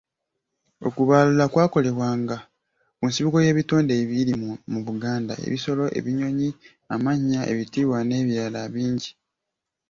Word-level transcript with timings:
Okubaaluula 0.87 1.45
kwakolebwanga 1.53 2.37
ku 2.97 3.03
nsibuko 3.09 3.37
y’ebitundu 3.45 3.91
ebiri 4.01 4.33
mu 4.71 4.79
Buganda, 4.87 5.33
ebisolo, 5.45 5.83
ebinyonyi, 5.99 6.49
amannya, 6.93 7.41
ebitiibwa 7.51 7.97
n’ebintu 8.03 8.27
ebirala 8.33 8.61
bingi. 8.73 9.11